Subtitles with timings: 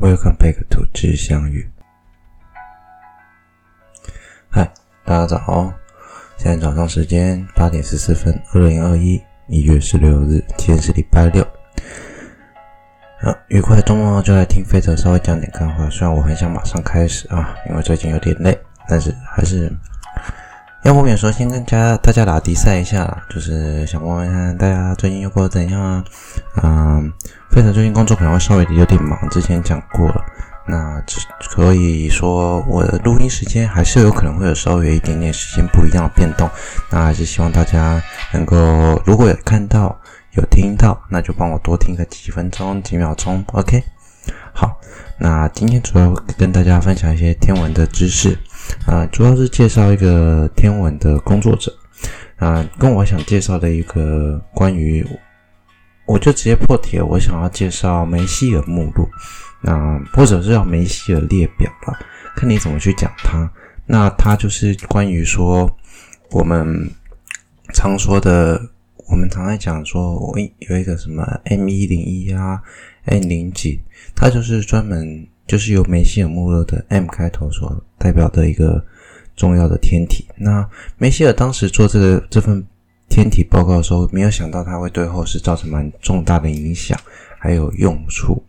[0.00, 1.70] Welcome back to 知相遇。
[4.48, 4.72] 嗨，
[5.04, 5.70] 大家早！
[6.38, 11.42] 现在早上时间八点十四分，二零二一一月十六日，今天是礼拜六。
[13.20, 15.90] 啊，愉快的周末就来听飞车稍微讲点干话。
[15.90, 18.58] 虽然我很想马上开始啊，因为最近有点累，
[18.88, 19.70] 但是还是
[20.82, 26.04] 要不免说先跟家大家打比赛一下，就是想问问看大家最近又过得怎样啊？
[26.62, 27.12] 嗯。
[27.50, 30.24] 非常最近工作可能会稍微有点忙，之前讲过了。
[30.68, 31.18] 那只
[31.50, 36.48] 可以说我的录音时间还是有可能会有稍微有一点点时间不一样的变动。
[36.90, 38.00] 那还是希望大家
[38.32, 38.56] 能够，
[39.04, 40.00] 如果有看到
[40.34, 43.44] 有听到，那就帮我多听个几分钟几秒钟。
[43.52, 43.82] OK，
[44.52, 44.80] 好。
[45.18, 48.38] 那今天主要跟大家分享一些天文的知识
[48.86, 51.72] 啊，主要是介绍一个天文的工作者
[52.36, 55.06] 啊，跟我想介绍的一个关于。
[56.06, 59.08] 我就直接破题了，我想要介绍梅西尔目录，
[59.60, 61.96] 那或者是叫梅西尔列表吧，
[62.34, 63.48] 看你怎么去讲它。
[63.86, 65.70] 那它就是关于说
[66.30, 66.90] 我们
[67.72, 68.60] 常说的，
[69.06, 72.60] 我们常在讲说，我有一个什么 M 一零一啊
[73.04, 73.80] ，M 零几，
[74.16, 78.84] 它就是专门就是由梅西尔目录的 M 开头所代表的一个
[79.34, 80.24] 重要的天体。
[80.36, 80.64] 那
[80.96, 82.64] 梅西尔当时做这个这份。
[83.12, 86.96] 天体报告的时候，没有想到它会对后世造成蛮重大的影响，
[87.40, 88.40] 还有用处。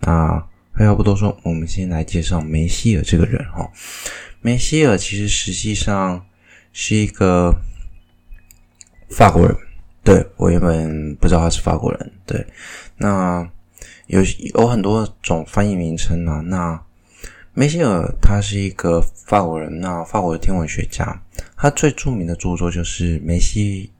[0.00, 0.42] 那
[0.74, 3.70] 废话不多说，我们先来介绍梅西尔这个人哈。
[4.40, 6.24] 梅西尔其实实际上
[6.72, 7.54] 是一个
[9.10, 9.54] 法国人，
[10.02, 12.12] 对，我原本不知道他是法国人。
[12.24, 12.42] 对，
[12.96, 13.46] 那
[14.06, 14.20] 有
[14.54, 16.40] 有很多种翻译名称啊。
[16.40, 16.80] 那
[17.54, 21.22] 梅西尔他是一个法国人，那法国的天文学家，
[21.56, 23.90] 他最著名的著作就是梅西。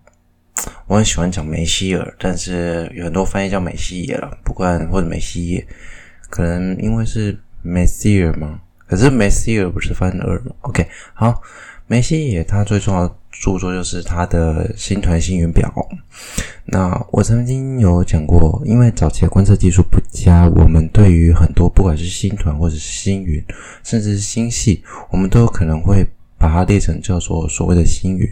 [0.86, 5.66] 我很喜欢讲梅西尔，但是有很多翻译叫梅西耶了，不管或者梅西耶，
[6.30, 11.42] 可能因为是梅西尔嘛，可是梅西尔不是翻尔吗？OK，好，
[11.86, 13.06] 梅西耶他最重要
[13.40, 15.72] 著作就是他的星团星云表。
[16.64, 23.42] 那我曾经有讲过，因为早期的观测技术不佳，我们对于很多不管是星团或者是星云，
[23.82, 26.06] 甚至是星系，我们都有可能会
[26.38, 28.28] 把它列成叫做所谓的星云，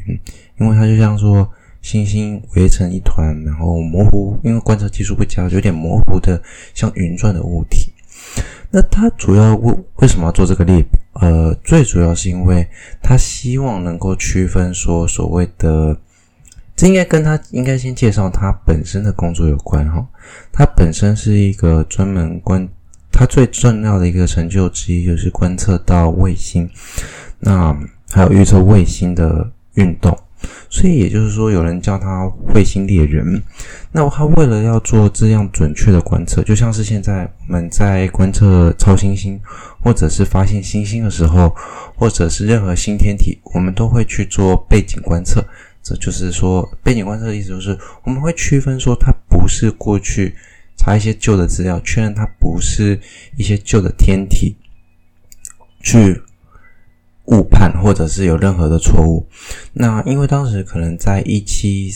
[0.61, 1.49] 因为它就像说。
[1.85, 6.43] 星星围成一团，然后模糊，因为观测技术不佳，有点模糊的
[6.73, 7.93] 像云状的物体。
[8.71, 10.99] 那它主要为为什么要做这个列表？
[11.15, 12.67] 呃，最主要是因为
[13.03, 15.97] 他希望能够区分说所谓的，
[16.75, 20.07] 这应该跟他应该先介绍他本身的工作有关哈。
[20.53, 22.69] 他本身是一个专门观，
[23.13, 26.69] 他最重要的一个成就之一就是观测到卫星，
[27.39, 27.77] 那
[28.11, 30.19] 还有预测卫星的运动。
[30.75, 33.41] 所以也就是说，有人叫他彗星猎人。
[33.93, 39.41] 那他为了要做这样准确的观测，就像是现在我们在观测超新星，
[39.81, 41.55] 或者是发现新星的时候，
[41.95, 45.47] 或者是任何新天体，我们都会去做背景观测。
[45.81, 50.35] 这就是说，背景观测的意思就是，我们会区分说，它不是过去
[50.77, 52.99] 查一些旧的资料，确认它不是
[53.37, 54.57] 一些旧的天体
[55.81, 56.21] 去。
[57.27, 59.27] 误判，或者是有任何的错误。
[59.73, 61.91] 那因为当时可能在一七，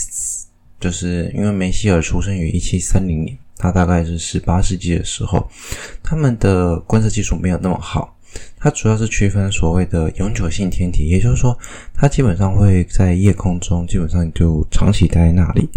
[0.81, 5.47] 就是因为梅西尔出生于一七三零年，他大概是十八世纪的时候，
[6.03, 8.15] 他们的观测技术没有那么好。
[8.59, 11.57] 它主要是区分所谓的永久性天体，也就是说，
[11.95, 15.69] 它基本上会在夜空中，基本上就长期待在那里。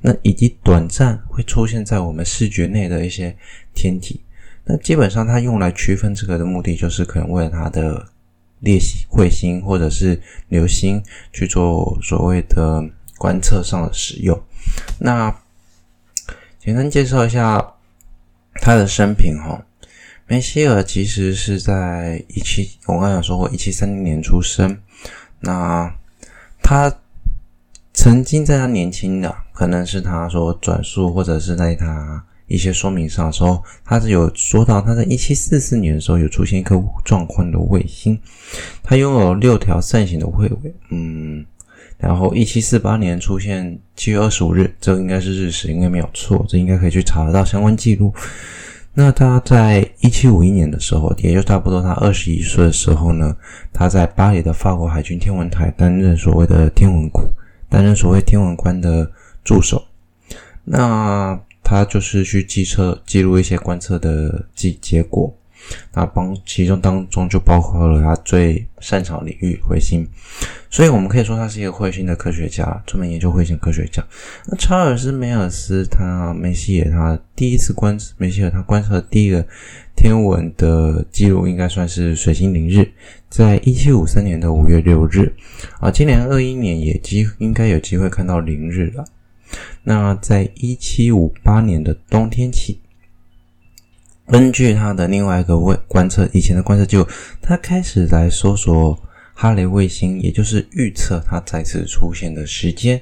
[0.00, 3.36] 那以及短暂会出现在我们视觉内的一些
[3.74, 4.22] 天体。
[4.64, 8.06] 那基本上它用来区分这个的目的，就是可能为了它的。
[8.60, 11.02] 猎星、彗星或者是流星
[11.32, 12.84] 去做所谓的
[13.16, 14.40] 观测上的使用。
[14.98, 15.34] 那
[16.58, 17.74] 简单介绍一下
[18.54, 19.64] 他的生平哈。
[20.26, 24.78] 梅西尔其实是在一七，我刚才说过一七三零年出生。
[25.40, 25.94] 那
[26.62, 26.94] 他
[27.94, 32.24] 曾经在他年轻的，可能是他说转述或者是在他。
[32.48, 38.18] 一些说明上说，他是有说到他在一七四四年的时候有出现一颗壮观的卫星，
[38.82, 41.44] 他拥有六条扇形的彗尾，嗯，
[41.98, 48.12] 然后一七四八年出现七月二十五日，这应该是日食，应该没有错，这应该可以去查得到相关记录。
[48.94, 53.36] 那他在一七五一年的时候，也就差不多他二十一岁的时候呢，
[53.72, 57.24] 他在巴黎的法国海军天文台担任所谓的天文官，
[57.68, 59.08] 担任所谓天文官的
[59.44, 59.84] 助手。
[60.64, 61.38] 那
[61.68, 65.34] 他就是去记测记录一些观测的记结果。
[65.92, 70.08] 那帮其中当中就包括了他最擅长领域彗星，
[70.70, 74.02] 所以我们可以说他是一个彗星的科学家，专门研究彗星科学家。
[74.46, 79.44] 那查尔斯梅尔斯他梅西耶他第一次观梅西耶他观测的第一个
[79.94, 82.90] 天文的记录应该算是水星凌日，
[83.28, 85.30] 在一七五三年的五月六日
[85.80, 89.04] 啊，今年二一年也机应该有机会看到凌日了。
[89.82, 92.80] 那在一七五八年的冬天起。
[94.26, 97.06] 根据他的另外一个位观测，以前的观测记录，
[97.40, 98.98] 他开始来搜索
[99.32, 103.00] 哈雷卫星，也就是预测它再次出现的时间。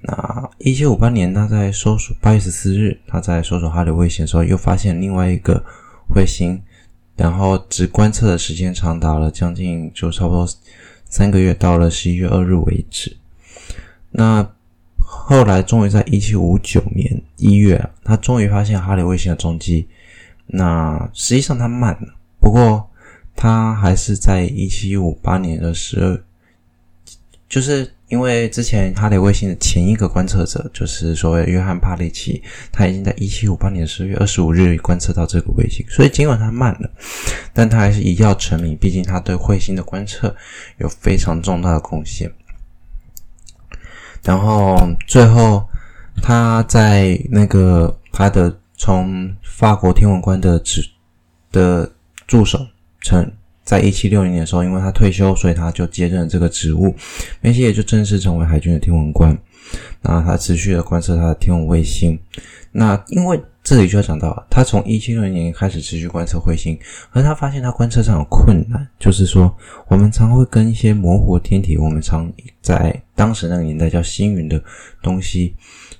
[0.00, 5.62] 那一七五八年，他在搜索八月十四日，他在搜索哈雷卫星的时候，又发现另外一个
[6.14, 6.62] 卫星，
[7.16, 10.48] 然后只观测的时间长达了将近就差不多
[11.04, 13.14] 三个月，到了十一月二日为止。
[14.12, 14.48] 那
[15.34, 19.88] 后来终于在一七五九年一月，他终于发现哈雷卫星的踪迹。
[20.46, 22.88] 那实际上他慢了，不过
[23.34, 26.22] 他还是在一七五八年的十二，
[27.48, 32.40] 就是因为之前哈雷卫星的前一个观测者，就是所谓约翰帕利奇，
[32.70, 36.88] 他已经在一七五八年十月二十五日观测到这个卫星，所以尽管他慢了，
[37.52, 40.32] 但他还是一跃成名，毕竟他对彗星的观测
[40.78, 42.32] 有非常重大的贡献。
[44.24, 44.76] 然后
[45.06, 45.64] 最后
[46.20, 48.52] 他在那个他的。
[48.76, 50.84] 从法国天文官的职
[51.52, 51.88] 的
[52.26, 52.58] 助手，
[53.00, 53.32] 成
[53.62, 56.94] 在一七六零年的时候，因为他退休，所以他就接任这个职务。
[57.40, 59.34] 梅西也就正式成为海军的天文官。
[60.02, 62.18] 那他持续的观测他的天文卫星。
[62.72, 66.78] 那因为这里就要讲到，他从一七六零年开始持续观测彗星，
[67.12, 69.56] 而他发现他观测上有困难，就是说
[69.86, 72.30] 我们常会跟一些模糊天体，我们常
[72.60, 74.60] 在当时那个年代叫星云的
[75.02, 75.54] 东西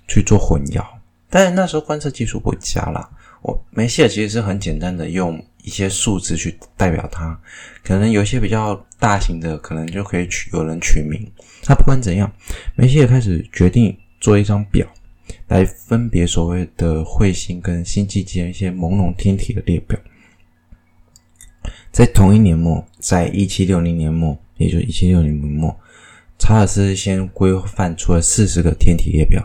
[0.09, 0.85] 去做混淆。
[1.31, 3.09] 但是那时候观测技术不佳啦，
[3.43, 7.37] 我梅西尔其实是很简单的用一些数字去代表它，
[7.83, 11.27] 可能有一些比较大型的，可能就可以取有人取名。
[11.67, 12.31] 那不管怎样，
[12.77, 14.87] 梅西也开始决定做一张表
[15.49, 19.99] 来分别所谓的彗星跟星际间一些朦胧天体的列表。
[21.91, 25.75] 在同一年末，在一七六零年末，也就是一七六零年末，
[26.39, 29.43] 查尔斯先规范出了四十个天体列表。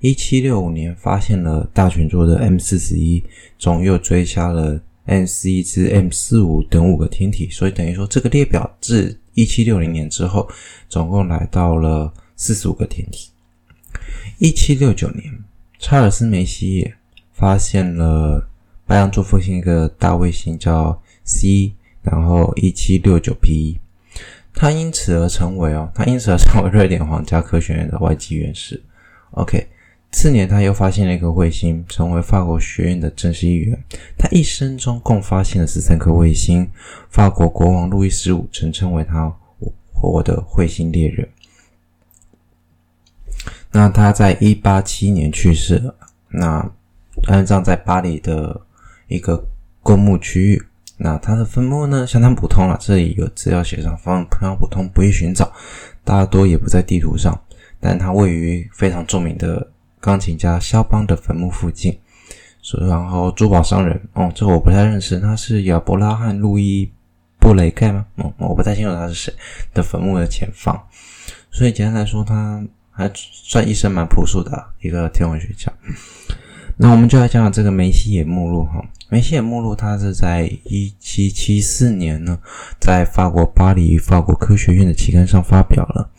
[0.00, 3.22] 一七六五年发现了大群座的 M 四十一，
[3.56, 10.48] 总又追加了 M 四一至 M 四五等五个天体，所以等于说这个列表自一七六零年之后，
[10.88, 13.30] 总共来到了四十五个天体。
[14.38, 15.24] 一七六九年，
[15.78, 16.94] 查尔斯梅西耶
[17.32, 18.48] 发现了
[18.86, 21.72] 白羊座附近一个大卫星叫 C，
[22.02, 23.80] 然后一七六九 P，
[24.54, 28.80] 他因此而成为哦，他因此而成为瑞典皇家科学院的外籍院士。
[29.32, 29.66] OK。
[30.12, 33.82] 次年，他又发现了一颗彗星，成为法国学院的正式一员。
[34.18, 36.70] 他一生中共发现了十三颗彗星。
[37.08, 39.34] 法国国王路易十五曾称为他
[39.90, 41.26] “活的彗星猎人”。
[43.72, 45.96] 那他在一八七年去世了，
[46.28, 46.70] 那
[47.26, 48.60] 安葬在巴黎的
[49.08, 49.42] 一个
[49.82, 50.62] 公墓区域。
[50.98, 54.04] 那他的坟墓呢，相当普通了，这里有资料写上，非
[54.40, 55.50] 常普通，不易寻找，
[56.04, 57.42] 大多也不在地图上，
[57.80, 59.66] 但它位于非常著名的。
[60.02, 61.96] 钢琴家肖邦的坟墓附近，
[62.60, 66.84] 所以然后珠宝商人哦，这个我不太认识，他是亚伯拉罕·路易·
[67.38, 68.04] 布雷盖吗？
[68.16, 69.32] 哦，我不太清楚他是谁
[69.72, 70.76] 的坟墓的前方。
[71.52, 72.60] 所以简单来说，他
[72.90, 74.50] 还算一生蛮朴素的
[74.80, 75.72] 一个天文学家。
[76.76, 78.82] 那我们就来讲讲这个梅西耶目录哈。
[79.08, 82.36] 梅西耶目录，它是在一七七四年呢，
[82.80, 86.10] 在法国巴黎法国科学院的期刊上发表了。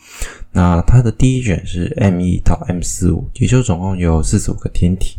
[0.54, 5.18] 那它的第一卷是 M 一到 M 四五，也就总共有四十五个天体。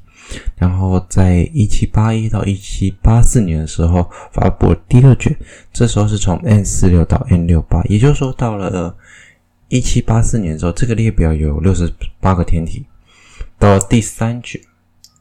[0.56, 5.36] 然后在一七八一到一七八四年的时候发布了第二卷，
[5.72, 8.96] 这时候是从 M 四六到 M 六八，也就是说到了
[9.68, 12.86] 一七八四年的时候，这个列表有六十八个天体。
[13.58, 14.60] 到第三卷，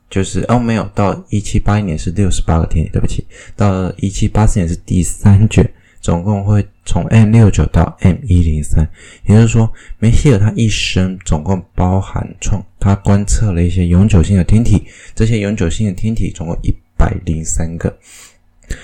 [0.10, 5.70] 就是哦没有，到一七八一年是六十八个天体，对不起，到了一七八四年是第三卷。
[6.02, 8.88] 总共会从 M 六九到 M 一零三，
[9.26, 14.84] 也就是说，梅西尔他一生总共包含创他观测了一些永久性的天体，
[15.16, 17.98] 这些永久性的天体总共一百零三个，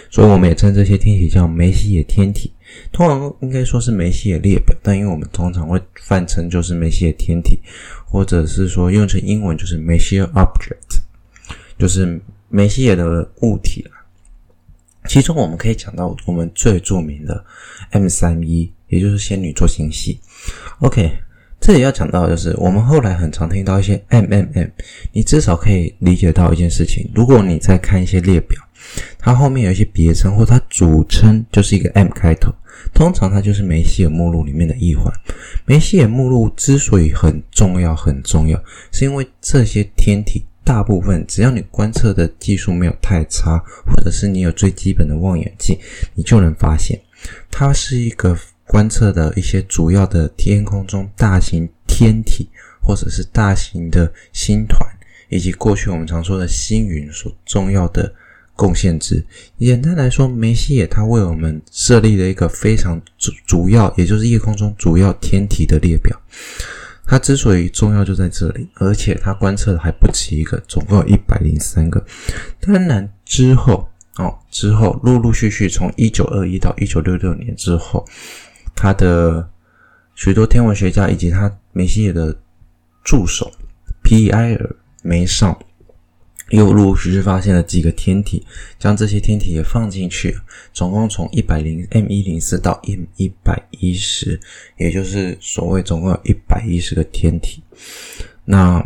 [0.09, 2.53] 所以我们也称这些天体叫梅西尔天体。
[2.91, 7.59] 通常应该说是梅西尔列表，但因为我们通常会泛称就是梅西尔天体，
[8.05, 11.01] 或者是说用成英文就是 Messier Object，
[11.77, 13.91] 就是梅西尔的物体了。
[15.09, 17.43] 其中我们可以讲到我们最著名的
[17.89, 20.19] M 三一，也就是仙女座星系。
[20.81, 21.09] OK，
[21.59, 24.67] 这里要讲到的就是我们后来很常听到一些 M M M，
[25.11, 28.61] 你至少可以理解到一件事情：如果你在看一些列表，
[29.17, 32.53] 它后面有一些别称，或它主称就是一个 M 开头。
[32.93, 35.11] 通常它就是梅西尔目录里面的一环。
[35.65, 43.57] 梅西尔目录之所以很重要，很重要，是因为这些天体大部分只要你观测的技术没有太差，
[43.87, 45.75] 或者是你有最基本的望远镜，
[46.13, 47.01] 你就能发现
[47.49, 52.47] 它是一个观测的一些主要的天空中大型天体，
[52.83, 54.79] 或者是大型的星团，
[55.29, 58.13] 以及过去我们常说的星云所重要的。
[58.55, 59.25] 贡献值，
[59.57, 66.21] 简单来说，梅西尔他为我们设立了一个非常主主要，也就是夜空中主要天体的列表。
[67.09, 72.05] 它之所以重要就在这里，而且它观测的还不止一个，总共有一百零三个。
[72.61, 78.05] 当然之后哦，之后陆陆续续从一九二一到一九六六年之后，
[78.75, 79.49] 他的
[80.13, 82.37] 许多天文学家以及他梅西尔的
[83.03, 83.51] 助手
[84.03, 85.57] 皮埃尔梅尚。
[86.49, 88.45] 又陆陆续续发现了几个天体，
[88.79, 90.35] 将这些天体也放进去，
[90.73, 94.39] 总共从一百零 M 一零四到 M 一百一十，
[94.77, 97.61] 也就是所谓总共有一百一十个天体。
[98.45, 98.83] 那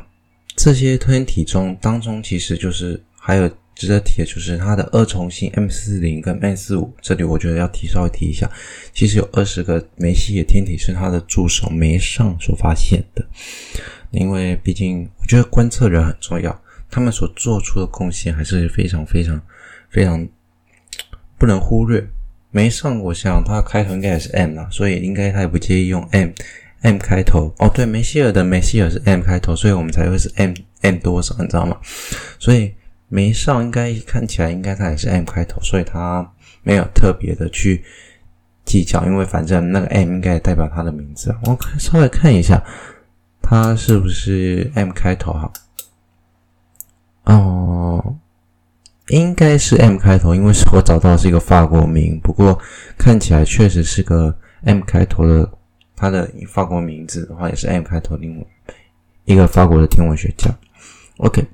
[0.55, 6.93] 这些天体中当中，其实就是还有值得提的，就是它的二重星 M 四零跟 M 四五。
[7.01, 8.49] 这里我觉得要提稍微提一下，
[8.93, 13.25] 其实有二十个梅西尔天体是他的助手梅尚所发现的，
[14.11, 16.62] 因为毕竟我觉得观测人很重要。
[16.93, 19.41] 他们所做出的贡献还是非常非常
[19.89, 20.27] 非常
[21.39, 22.07] 不能忽略。
[22.51, 26.29] 梅上，我想他开头应该也是 M 啦，所以应该他也不介意用 M
[26.81, 27.51] M 开头。
[27.57, 31.75] 哦，对，梅西尔的梅西尔是 M 开头，所以我们才会是 M M 多少，你知道吗？
[32.37, 32.71] 所以
[33.09, 36.31] 梅上应该看起来应该他也是 M 开头，所以他
[36.61, 37.83] 没有特别的去
[38.65, 41.35] 计较，因为反正那个 M 应该代表他的名字。
[41.45, 42.63] 我稍微看一下，
[43.41, 45.33] 他是不是 M 开头？
[45.33, 45.51] 哈。
[47.25, 48.15] 哦，
[49.07, 52.59] 应该是 M 开头，因为是我找到是一个法国名，不过
[52.97, 55.49] 看起来确实是个 M 开头的，
[55.95, 58.45] 他的法国名字的话也是 M 开头，另外
[59.25, 60.53] 一个法国的天文学家。
[61.17, 61.45] OK，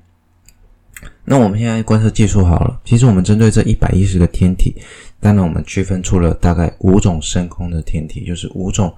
[1.24, 4.74] 那我们现在观测技术好了，其实我们针对这一百一十个天体，
[5.20, 8.92] 当然我们区分出了大概五种深空的天体，就是五种。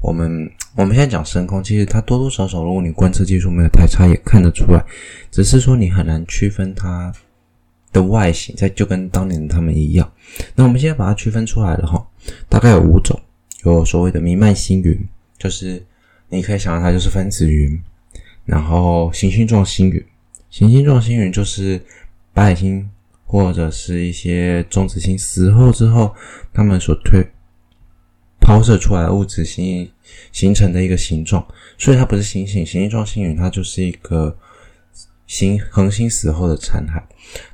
[0.00, 4.84] 我们我们现在讲深空，其实它多多少少，如果你观测技术没有太差，也看得出来。
[5.30, 7.12] 只是说你很难区分它
[7.92, 10.10] 的外形，在就跟当年的他们一样。
[10.54, 12.06] 那我们现在把它区分出来了哈，
[12.48, 13.18] 大概有五种，
[13.64, 14.96] 有所谓的弥漫星云，
[15.36, 15.84] 就是
[16.28, 17.80] 你可以想到它就是分子云，
[18.44, 20.04] 然后行星状星云，
[20.48, 21.80] 行星状星云就是
[22.32, 22.88] 白矮星
[23.24, 26.14] 或者是一些中子星死后之后，
[26.52, 27.26] 他们所推。
[28.48, 29.90] 抛射出来的物质形
[30.32, 34.34] 形成的一个形状，所以它不是星星，行星状星云，它就是一个
[35.26, 37.02] 星恒星死后的残骸。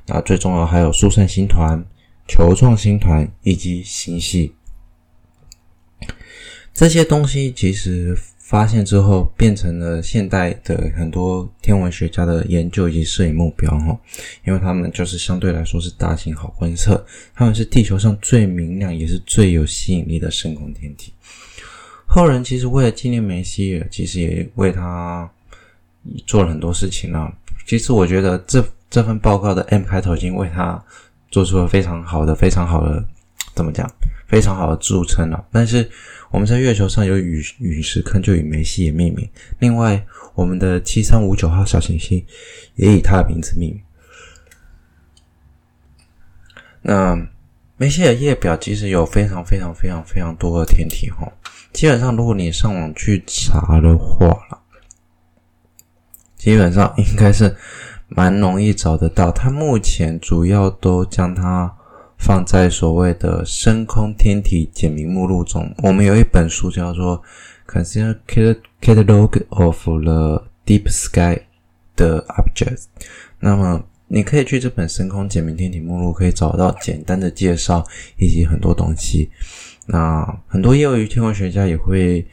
[0.05, 1.83] 那最重要还有疏散星团、
[2.29, 4.55] 球状星团以及星系，
[6.73, 8.17] 这些东西其实。
[8.47, 13.99] 发现之后，变成了现代的很多天文学家的研究以及摄影目标哈，
[14.45, 21.11] 因为他们就是相对来说是大型好观测，他们是地球上最明亮也是最有吸引力的深空天体。
[22.05, 25.27] 后人其实为了纪念梅西，其实也为他
[26.27, 27.33] 做了很多事情啊。
[27.65, 30.81] 其实我觉得这这份报告的 M 开头已经为他
[31.31, 33.03] 做出了非常好的、非常好的
[33.55, 33.91] 怎么讲？
[34.27, 35.87] 非常好的著称了，但是
[36.31, 39.29] 我们在月球上有陨陨石坑，就以梅西尔命名。
[39.59, 42.25] 另外，我们的七三五九号小行星
[42.75, 43.81] 也以他的名字命名。
[46.81, 47.27] 那
[47.77, 51.31] 梅西尔列表其实有非常非常非常非常多的天体哈，
[51.71, 54.59] 基本上如果你上网去查的话了，
[56.35, 57.55] 基本上应该是
[58.07, 59.31] 蛮容易找得到。
[59.31, 61.74] 它目前主要都将它。
[62.17, 67.21] 放在所谓的深空天体简明目录中，我们有一本书叫做
[67.71, 68.17] 《Consider
[68.81, 71.41] Catalog of the Deep Sky
[71.95, 72.83] 的 Objects》。
[73.39, 77.85] 那么，你可以去这本深空简明天体目录，可以找到简单的介绍
[78.17, 79.29] 以及很多东西。
[79.85, 82.25] 那很多业余天文学家也会，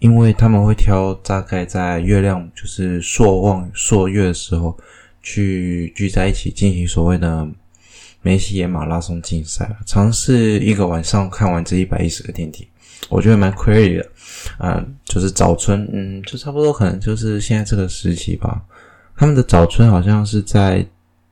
[0.00, 4.76] 因为他们会挑大概在月亮就是朔望朔月的时候，
[5.22, 7.48] 去聚在一起进行所谓的。
[8.24, 12.66] 梅西尔马拉松竞赛，尝试一个晚上看完这一百一十个天体，
[13.10, 14.06] 我觉得蛮 crazy 的。
[14.58, 18.62] 嗯，就是早春，嗯，就差不多可能就是现在这个时期吧。
[19.14, 20.84] 他们的早春好像是在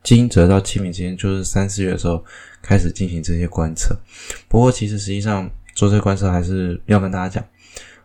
[0.03, 2.23] 惊蛰到清明之间，就是三四月的时候
[2.61, 3.99] 开始进行这些观测。
[4.47, 7.43] 不过，其实实际上做这些观测还是要跟大家讲，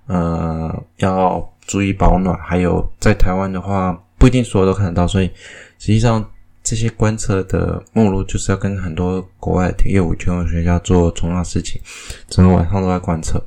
[0.06, 2.40] 呃，要注意保暖。
[2.40, 5.30] 还有在台湾的话，不一定所有都看得到，所以
[5.78, 6.26] 实际上。
[6.70, 11.80] 这些观测的目录就是要跟很多国外的业务天文学家做重要事情，
[12.28, 13.42] 整个晚上都在观测。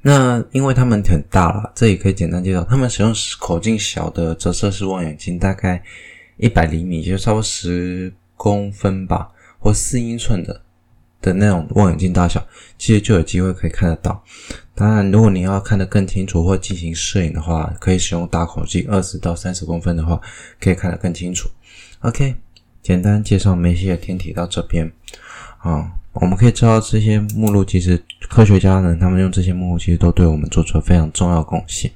[0.00, 5.82] 那因为他们很大了，这里可以简单介绍，他们使用口径小的折射式望远镜，大概
[6.38, 10.62] 一百厘米，就差不多十公分吧，或四英寸的
[11.20, 12.42] 的那种望远镜大小，
[12.78, 14.24] 其实就有机会可以看得到。
[14.76, 20.20] 当然，如果你要看得更清楚或进行摄影的话，可以使用大口径，二十到三十公分的话，
[20.60, 21.48] 可以看得更清楚。
[22.00, 22.34] OK，
[22.82, 24.90] 简单介绍梅西的天体到这边
[25.58, 31.90] 啊，我们可以知道这些目录其实科学家呢，他们用这些目录其实都对我们做出了非常重要贡献。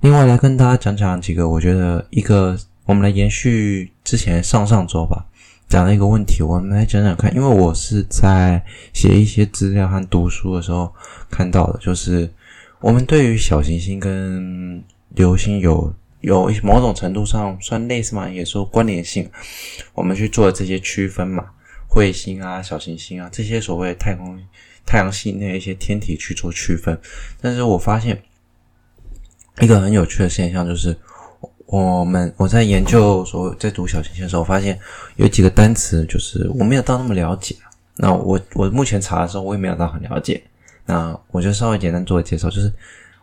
[0.00, 5.24] 另外来跟大家讲讲几个，我觉得一个我们来延续之前上上周吧。
[5.72, 7.34] 讲了一个问题，我们来讲讲看。
[7.34, 8.62] 因为我是在
[8.92, 10.94] 写一些资料和读书的时候
[11.30, 12.30] 看到的，就是
[12.78, 19.26] 我们对于小行星跟流星有有某种程度上算类似嘛，也说关联性。
[19.94, 21.46] 我们去做这些区分嘛，
[21.88, 24.38] 彗星啊、小行星啊这些所谓太空
[24.84, 27.00] 太阳系内一些天体去做区分。
[27.40, 28.22] 但是我发现
[29.60, 30.94] 一个很有趣的现象，就是。
[31.72, 34.78] 我们我在研究所在读小行星的时候，发现
[35.16, 37.56] 有几个单词，就是我没有到那么了解。
[37.96, 40.42] 那我我目前查的时候，我也没有到很了解。
[40.84, 42.70] 那我就稍微简单做个介绍，就是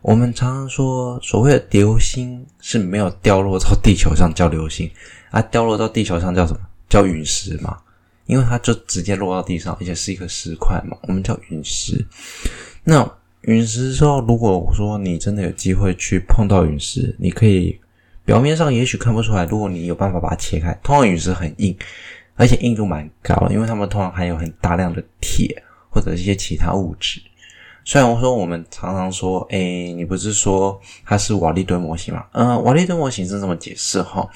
[0.01, 4.89] 我们常常说所谓的流星是没有掉落到地球上叫流星，
[5.29, 6.59] 啊，掉落到地球上叫什么？
[6.89, 7.77] 叫陨石嘛，
[8.25, 12.03] 因为它就直接落到地上，而且是一个石块嘛，我们叫陨石。
[12.83, 13.07] 那
[13.41, 17.79] 陨石之后，如果说你真的有机会去碰到陨石，你可以。
[18.29, 21.75] 表面上也许看不出来，如果你有办法把它切开，通常陨石很硬，
[22.35, 27.19] 而且硬度蛮高，因为它们通常含有很大量的铁或者一些其他物质。
[27.83, 32.23] 虽然我说我们常常说，哎，你不是说它是瓦利敦模型吗？
[32.33, 34.29] 嗯，瓦利敦模型是这么解释哈，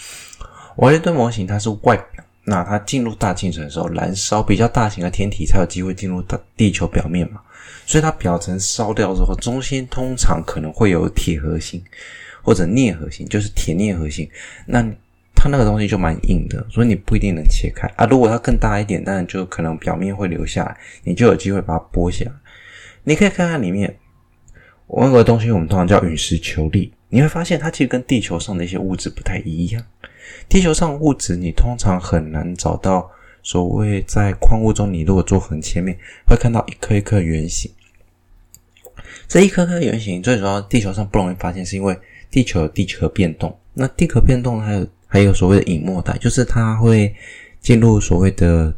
[0.78, 7.40] 瓦利敦模型它是外表，那它进入大气层的时候燃烧，比较大型的天体才有机会进入到地球表面嘛，
[7.86, 11.80] 所以它表层烧掉之后，中心通常可能会有铁核心。
[12.44, 14.30] 或者镍核心，就是铁镍核心，
[14.68, 14.86] 那
[15.36, 18.06] 它那个东西就蛮硬的，所以你不一定能切开啊。
[18.06, 22.32] 如果它更大一点，当然就可能表面会留下来，你就有机会把它剥下来。
[23.04, 23.98] 你可以看看里面，
[24.88, 29.84] 我那个东西我们通常叫陨石球粒，你会发现它其实跟地球上的一些物质不太一样。
[30.48, 33.10] 地球上物质你通常很难找到，
[33.42, 37.70] 所谓在矿物中，你如果做横切面，会看到一颗一颗圆形。
[39.28, 41.98] 这一颗颗圆形最主要，地球上不容易发现，是因为。
[42.34, 47.14] 地球有地壳变动，那地壳变动还有还有所谓的隐没带，就是它会
[47.62, 48.76] 进入所谓的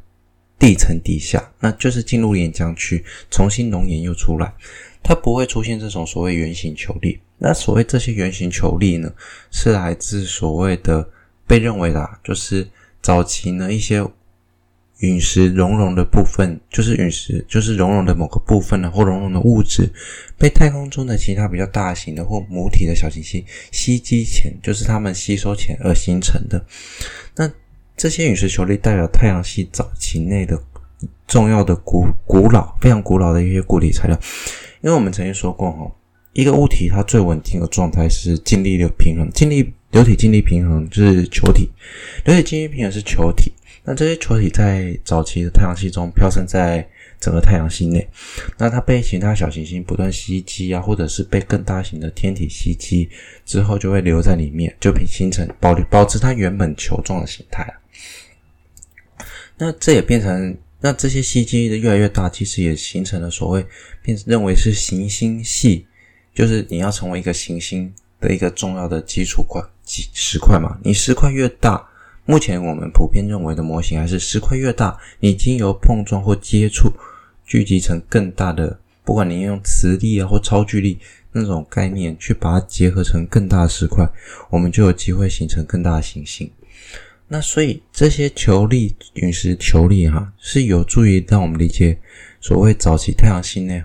[0.59, 4.53] 地层底下，那就是进入岩浆区，重新熔岩又出来，
[5.01, 7.17] 它不会出现这种所谓圆形球粒。
[7.37, 9.09] 那所谓这些圆形球粒呢，
[9.51, 11.09] 是来自所谓的
[11.47, 12.67] 被认为的啊，就是
[13.01, 14.05] 早期呢一些。
[14.99, 19.91] 陨石熔融的部分，就是陨石，就是熔融的某个部分呢，或熔融的物质，
[20.37, 26.65] 被太空中的其他比较大型的或母体的小行星吸积前，就是它们吸收前而形成的。
[27.35, 27.51] 那
[27.97, 30.57] 这些陨石球粒代表太阳系早期内的
[31.27, 34.17] 重要的古古老、非常古老的一些固体材料。
[34.81, 35.91] 因为我们曾经说过哈，
[36.31, 41.69] 一个物体它最稳定的状态是静力的平衡，静力流体静力平衡就是球体，
[42.23, 43.51] 流体静力平衡是球体。
[43.87, 46.85] 那这些球体在早期的太阳系中飘散在
[47.19, 48.05] 整个太阳系内，
[48.57, 53.07] 那它被其他小行星不断吸积啊，或者是被更大型的天体吸积
[53.45, 57.71] 之后，就会留在里面，就形成保留保持它原本球状的形态。
[59.55, 63.65] 那这也变成，那这些吸积的越来越大，其实也形成了所谓
[64.01, 65.85] 变认为是行星系，
[66.33, 71.87] 就是你要成为一个行星的一个重要的基础块，基石块嘛，你石块越大。
[72.25, 76.91] 目前我们普遍认为的模型还是石块越大，你经由碰撞或接触
[77.45, 80.97] 聚集成更大的，不管你用磁力啊或超巨力
[81.31, 84.09] 那种概念去把它结合成更大的石块，
[84.49, 86.49] 我们就有机会形成更大的行星。
[87.27, 91.97] 那所以这些球粒、陨石球粒哈，是有助于让我们理解
[92.41, 93.83] 所谓早期太阳系内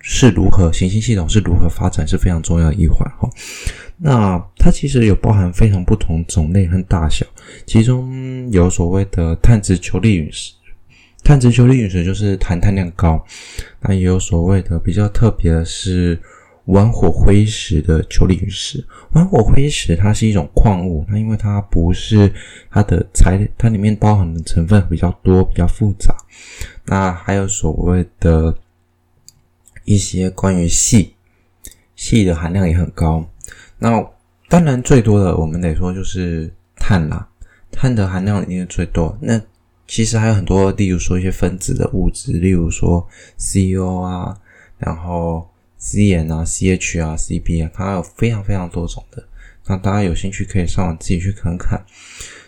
[0.00, 3.28] 是如何行星系统是如何发展，是非常重要的一环哈。
[4.00, 7.26] 那它其实有包含非常不同种类和大小，
[7.66, 10.52] 其中有所谓的碳质球粒陨石，
[11.24, 13.24] 碳质球粒陨石就是含碳量高。
[13.80, 16.20] 那也有所谓的比较特别的是
[16.66, 18.86] 玩火灰石的球粒陨石。
[19.14, 22.32] 玩火灰石它是一种矿物，那因为它不是
[22.70, 26.14] 它的材，它里面包含的成分比较多，比较复杂。
[26.84, 28.56] 那还有所谓的
[29.84, 31.08] 一些关于矽，
[31.96, 33.28] 矽的含量也很高。
[33.78, 34.04] 那
[34.48, 37.28] 当然，最多的我们得说就是碳啦。
[37.70, 39.16] 碳的含量一定是最多。
[39.20, 39.40] 那
[39.86, 43.06] 其实还有很多，例如说一些分子的物质，例如说
[43.38, 44.36] CO 啊，
[44.78, 49.22] 然后 CN 啊、CH 啊、CB 啊，它有非常非常多种的。
[49.66, 51.84] 那大家有兴趣可以上网自己去看看。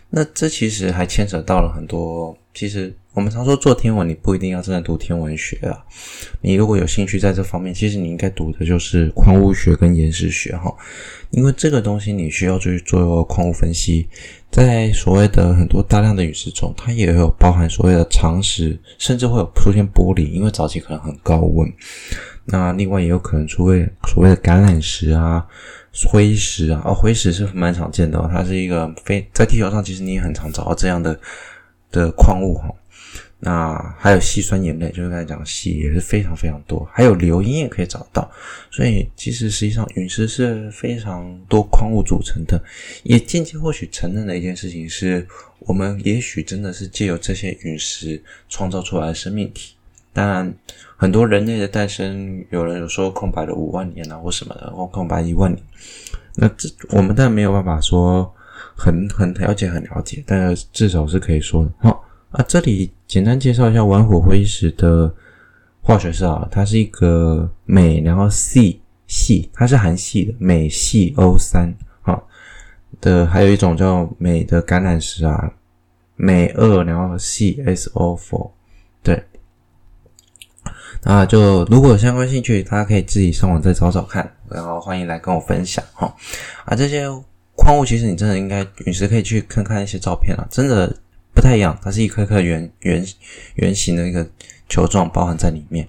[0.08, 2.36] 那这其实还牵扯到了很多。
[2.52, 5.84] 其实我们常说做天文，你不一定要真的读天文学啊。
[6.40, 10.74] 你如果有兴趣在这方面，其实你应该读的就是矿物学跟岩石学哈。
[11.30, 14.08] 因为这个东西你需要去做矿物分析，
[14.50, 21.72] 在所谓的很多大量的陨石中，它也有包含所谓的长石，甚至会有出现玻璃，因为早期可能很高温。
[22.46, 25.46] 那另外也有可能出现所谓的橄榄石啊。
[26.06, 31.18] 灰石啊，哦，灰石是蛮常见的哦，它是一个非在地球上，其实你也很常找到这样的
[31.90, 32.68] 的矿物哈。
[33.42, 38.30] 那还有矽酸盐类，就是刚才讲矽也是非常非常多，还有硫因也可以找到。
[38.70, 42.62] 所以其实实际上陨石是非常多矿物组成的，
[43.02, 45.26] 也间接或许承认的一件事情是，
[45.60, 49.72] 我们也许真的是借由这些陨石创造出来的生命体。
[50.12, 50.54] 当然，
[50.98, 55.64] 很多人类的诞生，有人有说空白了五万年啊，或什么的，或空白一万年。
[56.34, 58.30] 那这我们当然没有办法说
[58.80, 61.70] 很很了解很了解，但至少是可以说的。
[61.80, 65.12] 好啊，这里简单介绍一下玩火灰石的
[65.82, 72.18] 化学式啊，它是一个镁，然后 C 系，它是含系的，镁系 O 三啊
[73.02, 75.52] 的，还有一种叫镁的橄榄石啊，
[76.16, 78.50] 镁二，然后 C S O four，
[79.02, 79.22] 对。
[81.02, 86.14] 啊，就如果有相关兴趣，大家可以自己上网再找找看，然后欢迎来跟我分享哈。
[86.64, 87.06] 啊，这些
[87.62, 90.96] 矿物其实你真的应该陨石可以去看看一些照片啊，真的
[91.34, 93.04] 不太一样，它是一颗颗圆圆
[93.56, 94.26] 圆形的一个
[94.66, 95.86] 球状包含在里面。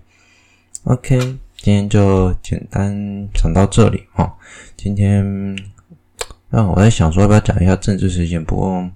[0.84, 1.17] OK，
[1.55, 2.93] 今天就简单
[3.34, 4.36] 讲到这里哈。
[4.75, 5.25] 今天
[6.49, 8.89] 啊，我在想说要不要讲一下政治事件，不过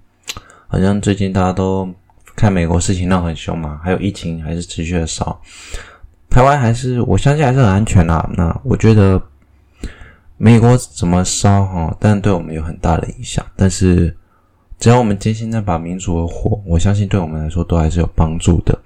[0.68, 1.90] 好像最近大家都
[2.36, 5.42] 看美国事情闹很凶嘛，还有疫情还是持续的烧。
[6.30, 8.30] 台湾还是我相信还是很安全啦。
[8.36, 9.22] 那我觉得
[10.46, 13.44] 美国怎么烧哈，但对我们有很大的影响。
[13.56, 14.16] 但是
[14.78, 18.78] 只要我们坚信那把民主的火，我相信对我们来说都还是有帮助的。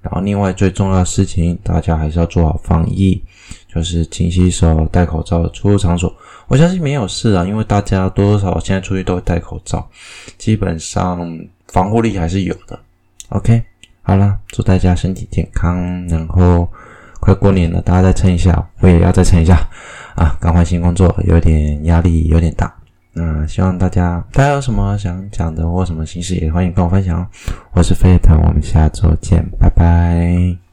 [0.00, 3.20] 然后另外最重要的事情，大家还是要做好防疫，
[3.66, 6.14] 就是勤洗手、戴口罩、出入场所。
[6.46, 9.84] 我相信没有事啊，因为大家多多少少现在出去都会戴口罩，
[10.38, 12.78] 基本上防护力还是有的。
[13.30, 13.60] OK，
[14.02, 16.68] 好啦，祝大家身体健康，然后。
[17.28, 19.54] 快过年了，大家再撑一下，我也要再撑一下
[20.14, 20.34] 啊！
[20.40, 22.72] 刚换新工作，有点压力，有点大。
[23.12, 27.26] 那希望大家，大家有什么想讲的或什么心事，也欢迎跟我分享哦。
[27.72, 30.67] 我是飞腾，我们下周见，拜拜。